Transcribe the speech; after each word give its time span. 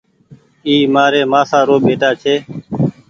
اي 0.67 0.75
مآري 0.93 1.21
مآسآ 1.31 1.59
رو 1.67 1.75
ٻيٽآ 1.85 2.09
ڇي۔ 2.21 2.35